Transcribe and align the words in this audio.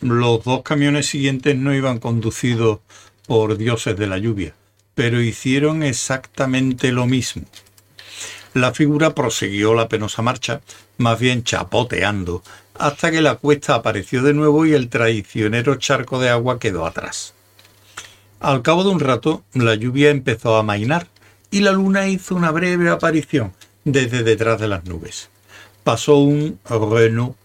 Los 0.00 0.44
dos 0.44 0.62
camiones 0.62 1.06
siguientes 1.06 1.56
no 1.56 1.74
iban 1.74 1.98
conducidos 1.98 2.80
por 3.26 3.56
dioses 3.56 3.96
de 3.96 4.06
la 4.06 4.18
lluvia, 4.18 4.54
pero 4.94 5.20
hicieron 5.20 5.82
exactamente 5.82 6.92
lo 6.92 7.06
mismo. 7.06 7.44
La 8.54 8.72
figura 8.72 9.14
prosiguió 9.14 9.74
la 9.74 9.88
penosa 9.88 10.22
marcha, 10.22 10.60
más 10.98 11.20
bien 11.20 11.44
chapoteando, 11.44 12.42
hasta 12.74 13.10
que 13.10 13.20
la 13.20 13.36
cuesta 13.36 13.74
apareció 13.74 14.22
de 14.22 14.34
nuevo 14.34 14.66
y 14.66 14.72
el 14.72 14.88
traicionero 14.88 15.76
charco 15.76 16.18
de 16.18 16.30
agua 16.30 16.58
quedó 16.58 16.86
atrás. 16.86 17.34
Al 18.40 18.62
cabo 18.62 18.84
de 18.84 18.88
un 18.88 19.00
rato, 19.00 19.44
la 19.52 19.74
lluvia 19.74 20.08
empezó 20.08 20.56
a 20.56 20.62
mainar 20.62 21.06
y 21.50 21.60
la 21.60 21.72
luna 21.72 22.08
hizo 22.08 22.34
una 22.34 22.50
breve 22.50 22.88
aparición 22.88 23.52
desde 23.84 24.22
detrás 24.22 24.58
de 24.58 24.66
las 24.66 24.86
nubes. 24.86 25.28
Pasó 25.84 26.16
un 26.16 26.58
Renault 26.64 27.36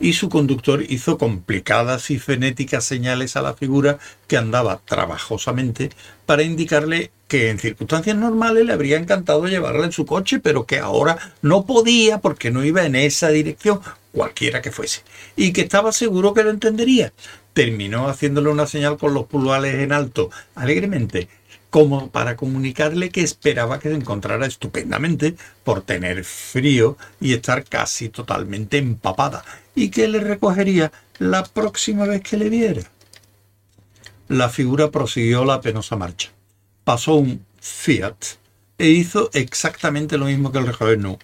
y 0.00 0.14
su 0.14 0.28
conductor 0.28 0.82
hizo 0.88 1.18
complicadas 1.18 2.10
y 2.10 2.18
fenéticas 2.18 2.84
señales 2.84 3.36
a 3.36 3.42
la 3.42 3.54
figura 3.54 4.00
que 4.26 4.36
andaba 4.36 4.80
trabajosamente 4.84 5.90
para 6.26 6.42
indicarle 6.42 7.12
que 7.28 7.50
en 7.50 7.60
circunstancias 7.60 8.16
normales 8.16 8.66
le 8.66 8.72
habría 8.72 8.96
encantado 8.96 9.46
llevarla 9.46 9.84
en 9.84 9.92
su 9.92 10.04
coche, 10.04 10.40
pero 10.40 10.66
que 10.66 10.80
ahora 10.80 11.16
no 11.42 11.64
podía 11.64 12.18
porque 12.18 12.50
no 12.50 12.64
iba 12.64 12.84
en 12.84 12.96
esa 12.96 13.28
dirección, 13.28 13.80
cualquiera 14.12 14.62
que 14.62 14.72
fuese, 14.72 15.02
y 15.36 15.52
que 15.52 15.60
estaba 15.60 15.92
seguro 15.92 16.34
que 16.34 16.42
lo 16.42 16.50
entendería. 16.50 17.12
Terminó 17.58 18.08
haciéndole 18.08 18.50
una 18.50 18.68
señal 18.68 18.98
con 18.98 19.14
los 19.14 19.26
pulgares 19.26 19.74
en 19.82 19.90
alto, 19.90 20.30
alegremente, 20.54 21.28
como 21.70 22.08
para 22.08 22.36
comunicarle 22.36 23.10
que 23.10 23.22
esperaba 23.22 23.80
que 23.80 23.88
se 23.88 23.96
encontrara 23.96 24.46
estupendamente 24.46 25.34
por 25.64 25.82
tener 25.82 26.24
frío 26.24 26.96
y 27.20 27.32
estar 27.32 27.64
casi 27.64 28.10
totalmente 28.10 28.78
empapada, 28.78 29.44
y 29.74 29.90
que 29.90 30.06
le 30.06 30.20
recogería 30.20 30.92
la 31.18 31.42
próxima 31.42 32.06
vez 32.06 32.22
que 32.22 32.36
le 32.36 32.48
viera. 32.48 32.82
La 34.28 34.50
figura 34.50 34.92
prosiguió 34.92 35.44
la 35.44 35.60
penosa 35.60 35.96
marcha. 35.96 36.30
Pasó 36.84 37.16
un 37.16 37.44
Fiat 37.60 38.36
e 38.78 38.86
hizo 38.86 39.30
exactamente 39.32 40.16
lo 40.16 40.26
mismo 40.26 40.52
que 40.52 40.58
el 40.58 40.72
Renault. 40.72 41.20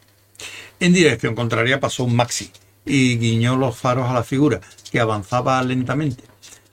En 0.81 0.95
dirección 0.95 1.37
contraria 1.37 1.79
pasó 1.79 2.03
un 2.03 2.17
Maxi 2.17 2.51
y 2.85 3.19
guiñó 3.19 3.57
los 3.57 3.77
faros 3.77 4.09
a 4.09 4.15
la 4.15 4.25
figura, 4.25 4.61
que 4.91 5.01
avanzaba 5.01 5.63
lentamente, 5.63 6.25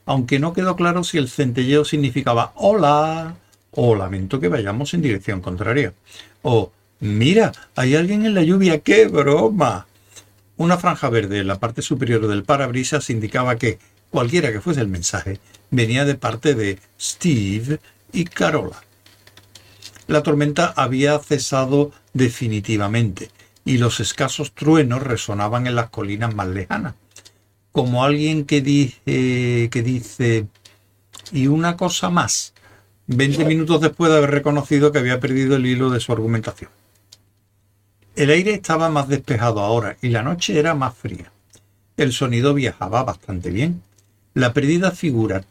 aunque 0.06 0.40
no 0.40 0.54
quedó 0.54 0.76
claro 0.76 1.04
si 1.04 1.18
el 1.18 1.30
centelleo 1.30 1.86
significaba 1.86 2.54
hola 2.56 3.36
o 3.72 3.96
lamento 3.96 4.40
que 4.40 4.50
vayamos 4.50 4.94
en 4.94 5.02
dirección 5.02 5.42
contraria. 5.42 5.94
O 6.42 6.72
mira, 7.00 7.52
hay 7.76 7.96
alguien 7.96 8.26
en 8.26 8.36
la 8.36 8.44
lluvia, 8.44 8.80
qué 8.80 9.08
broma. 9.08 9.88
Una 10.58 10.78
franja 10.78 11.10
verde 11.10 11.40
en 11.40 11.48
la 11.48 11.60
parte 11.60 11.82
superior 11.82 12.28
del 12.28 12.44
parabrisas 12.44 13.10
indicaba 13.10 13.56
que, 13.56 13.80
cualquiera 14.10 14.52
que 14.52 14.62
fuese 14.62 14.82
el 14.82 14.88
mensaje, 14.88 15.40
venía 15.70 16.06
de 16.06 16.16
parte 16.16 16.54
de 16.54 16.80
Steve 17.00 17.80
y 18.12 18.26
Carola. 18.26 18.84
La 20.08 20.24
tormenta 20.24 20.74
había 20.76 21.18
cesado 21.20 21.92
definitivamente 22.14 23.32
y 23.66 23.78
los 23.78 24.00
escasos 24.00 24.54
truenos 24.54 25.04
resonaban 25.04 25.68
en 25.68 25.76
las 25.76 25.90
colinas 25.90 26.34
más 26.36 26.48
lejanas, 26.48 26.96
como 27.72 28.04
alguien 28.04 28.46
que 28.46 28.62
dice, 28.62 29.70
que 29.72 29.82
dice 29.84 30.48
y 31.32 31.48
una 31.48 31.78
cosa 31.78 32.10
más, 32.10 32.54
20 33.08 33.46
minutos 33.46 33.82
después 33.82 34.12
de 34.12 34.18
haber 34.18 34.32
reconocido 34.32 34.92
que 34.92 35.00
había 35.00 35.20
perdido 35.20 35.56
el 35.56 35.66
hilo 35.66 35.90
de 35.90 36.00
su 36.00 36.12
argumentación. 36.12 36.70
El 38.16 38.30
aire 38.30 38.54
estaba 38.54 38.90
más 38.90 39.08
despejado 39.08 39.62
ahora 39.62 39.98
y 40.02 40.10
la 40.10 40.22
noche 40.22 40.60
era 40.60 40.74
más 40.76 40.96
fría. 40.96 41.32
El 41.96 42.12
sonido 42.12 42.54
viajaba 42.54 43.04
bastante 43.04 43.52
bien. 43.52 43.82
La 44.34 44.54
perdida 44.54 44.92
figura, 44.92 45.44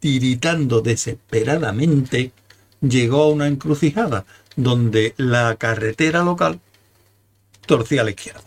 tiritando 0.00 0.80
desesperadamente, 0.80 2.32
llegó 2.80 3.22
a 3.22 3.28
una 3.28 3.46
encrucijada 3.46 4.24
donde 4.56 5.14
la 5.16 5.54
carretera 5.56 6.24
local 6.24 6.60
torcía 7.68 8.00
a 8.00 8.04
la 8.04 8.10
izquierda. 8.10 8.42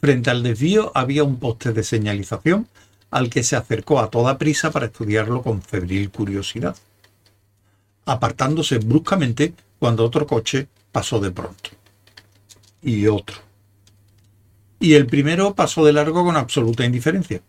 Frente 0.00 0.30
al 0.30 0.42
desvío 0.42 0.90
había 0.94 1.22
un 1.22 1.38
poste 1.38 1.74
de 1.74 1.84
señalización 1.84 2.66
al 3.10 3.28
que 3.28 3.42
se 3.42 3.56
acercó 3.56 4.00
a 4.00 4.08
toda 4.08 4.38
prisa 4.38 4.70
para 4.70 4.86
estudiarlo 4.86 5.42
con 5.42 5.60
febril 5.60 6.10
curiosidad 6.10 6.74
apartándose 8.06 8.78
bruscamente 8.78 9.54
cuando 9.78 10.04
otro 10.04 10.26
coche 10.26 10.68
pasó 10.92 11.20
de 11.20 11.30
pronto. 11.30 11.70
Y 12.82 13.06
otro. 13.06 13.36
Y 14.78 14.94
el 14.94 15.06
primero 15.06 15.54
pasó 15.54 15.84
de 15.84 15.92
largo 15.92 16.24
con 16.24 16.36
absoluta 16.36 16.84
indiferencia. 16.84 17.40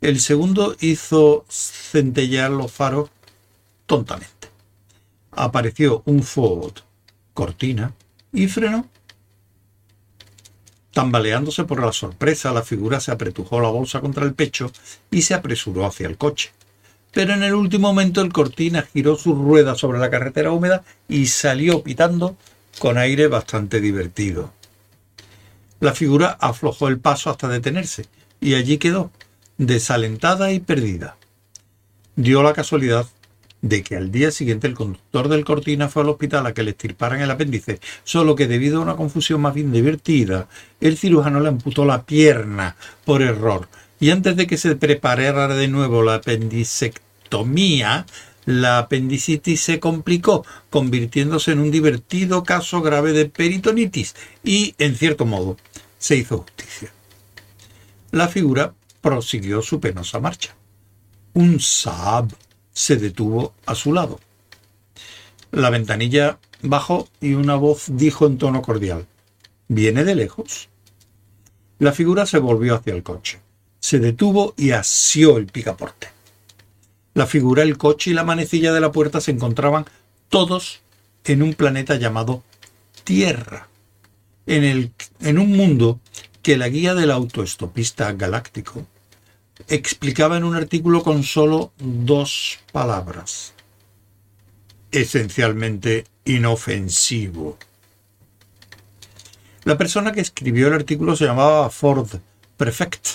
El 0.00 0.20
segundo 0.20 0.76
hizo 0.80 1.44
centellear 1.48 2.50
los 2.50 2.70
faros 2.70 3.10
tontamente. 3.86 4.48
Apareció 5.32 6.02
un 6.06 6.22
Ford 6.22 6.74
Cortina 7.34 7.92
y 8.32 8.46
frenó. 8.46 8.86
Tambaleándose 10.98 11.64
por 11.64 11.80
la 11.80 11.92
sorpresa, 11.92 12.52
la 12.52 12.62
figura 12.62 12.98
se 13.00 13.12
apretujó 13.12 13.60
la 13.60 13.68
bolsa 13.68 14.00
contra 14.00 14.24
el 14.24 14.34
pecho 14.34 14.72
y 15.10 15.22
se 15.22 15.34
apresuró 15.34 15.86
hacia 15.86 16.06
el 16.06 16.16
coche 16.16 16.50
pero 17.12 17.34
en 17.34 17.42
el 17.42 17.54
último 17.54 17.88
momento 17.88 18.20
el 18.20 18.32
Cortina 18.32 18.86
giró 18.92 19.16
su 19.16 19.34
rueda 19.34 19.74
sobre 19.74 19.98
la 19.98 20.10
carretera 20.10 20.52
húmeda 20.52 20.84
y 21.08 21.26
salió 21.26 21.82
pitando 21.82 22.36
con 22.78 22.98
aire 22.98 23.26
bastante 23.26 23.80
divertido. 23.80 24.52
La 25.80 25.94
figura 25.94 26.36
aflojó 26.40 26.88
el 26.88 26.98
paso 26.98 27.30
hasta 27.30 27.48
detenerse 27.48 28.06
y 28.40 28.54
allí 28.54 28.78
quedó, 28.78 29.10
desalentada 29.56 30.52
y 30.52 30.60
perdida. 30.60 31.16
Dio 32.16 32.42
la 32.42 32.52
casualidad 32.52 33.06
de 33.60 33.82
que 33.82 33.96
al 33.96 34.12
día 34.12 34.30
siguiente 34.30 34.66
el 34.66 34.74
conductor 34.74 35.28
del 35.28 35.44
Cortina 35.44 35.88
fue 35.88 36.02
al 36.02 36.10
hospital 36.10 36.46
a 36.46 36.54
que 36.54 36.62
le 36.62 36.70
estirparan 36.70 37.20
el 37.20 37.30
apéndice, 37.30 37.80
solo 38.04 38.36
que 38.36 38.46
debido 38.46 38.78
a 38.78 38.82
una 38.82 38.96
confusión 38.96 39.40
más 39.40 39.54
bien 39.54 39.72
divertida, 39.72 40.48
el 40.80 40.96
cirujano 40.96 41.40
le 41.40 41.48
amputó 41.48 41.84
la 41.84 42.04
pierna 42.04 42.76
por 43.04 43.22
error, 43.22 43.68
y 44.00 44.10
antes 44.10 44.36
de 44.36 44.46
que 44.46 44.56
se 44.56 44.76
preparara 44.76 45.48
de 45.48 45.68
nuevo 45.68 46.02
la 46.02 46.14
apendicectomía, 46.14 48.06
la 48.46 48.78
apendicitis 48.78 49.60
se 49.60 49.80
complicó, 49.80 50.46
convirtiéndose 50.70 51.52
en 51.52 51.58
un 51.58 51.70
divertido 51.70 52.44
caso 52.44 52.80
grave 52.80 53.12
de 53.12 53.26
peritonitis 53.26 54.14
y, 54.42 54.74
en 54.78 54.96
cierto 54.96 55.26
modo, 55.26 55.58
se 55.98 56.16
hizo 56.16 56.38
justicia. 56.38 56.90
La 58.10 58.28
figura 58.28 58.72
prosiguió 59.02 59.60
su 59.60 59.80
penosa 59.80 60.18
marcha. 60.18 60.54
Un 61.34 61.60
Saab 61.60 62.32
se 62.78 62.96
detuvo 62.96 63.54
a 63.66 63.74
su 63.74 63.92
lado. 63.92 64.20
La 65.50 65.70
ventanilla 65.70 66.38
bajó 66.62 67.08
y 67.20 67.34
una 67.34 67.56
voz 67.56 67.86
dijo 67.88 68.26
en 68.26 68.38
tono 68.38 68.62
cordial, 68.62 69.06
¿Viene 69.68 70.04
de 70.04 70.14
lejos? 70.14 70.68
La 71.78 71.92
figura 71.92 72.26
se 72.26 72.38
volvió 72.38 72.74
hacia 72.74 72.94
el 72.94 73.02
coche 73.02 73.40
se 73.80 73.98
detuvo 73.98 74.54
y 74.56 74.72
asió 74.72 75.38
el 75.38 75.46
picaporte. 75.46 76.08
La 77.14 77.26
figura, 77.26 77.62
el 77.62 77.78
coche 77.78 78.10
y 78.10 78.14
la 78.14 78.24
manecilla 78.24 78.72
de 78.72 78.80
la 78.80 78.92
puerta 78.92 79.20
se 79.20 79.30
encontraban 79.30 79.86
todos 80.28 80.80
en 81.24 81.42
un 81.42 81.54
planeta 81.54 81.96
llamado 81.96 82.42
Tierra, 83.04 83.68
en, 84.46 84.64
el, 84.64 84.92
en 85.20 85.38
un 85.38 85.52
mundo 85.56 86.00
que 86.42 86.56
la 86.56 86.68
guía 86.68 86.94
del 86.94 87.10
autoestopista 87.10 88.12
galáctico 88.12 88.86
explicaba 89.66 90.36
en 90.36 90.44
un 90.44 90.54
artículo 90.54 91.02
con 91.02 91.22
solo 91.22 91.72
dos 91.78 92.58
palabras. 92.72 93.54
Esencialmente 94.92 96.04
inofensivo. 96.24 97.58
La 99.64 99.76
persona 99.76 100.12
que 100.12 100.20
escribió 100.20 100.68
el 100.68 100.74
artículo 100.74 101.16
se 101.16 101.24
llamaba 101.24 101.68
Ford 101.70 102.08
Prefect 102.56 103.06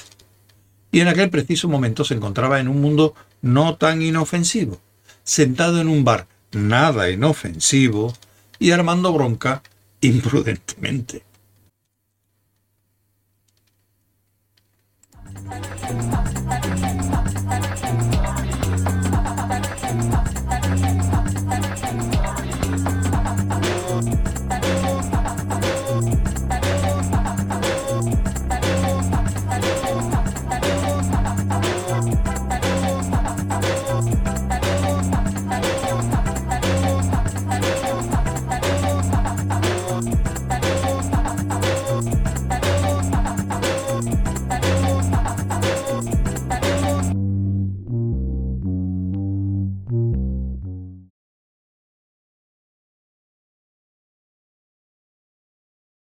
y 0.91 0.99
en 0.99 1.07
aquel 1.07 1.29
preciso 1.29 1.67
momento 1.67 2.03
se 2.03 2.13
encontraba 2.13 2.59
en 2.59 2.67
un 2.67 2.79
mundo 2.79 3.15
no 3.41 3.75
tan 3.77 4.01
inofensivo, 4.01 4.79
sentado 5.23 5.81
en 5.81 5.87
un 5.87 6.03
bar 6.03 6.27
nada 6.51 7.09
inofensivo 7.09 8.13
y 8.59 8.71
armando 8.71 9.11
bronca 9.11 9.63
imprudentemente. 10.01 11.23
Thank 15.45 16.97
you. 16.97 17.02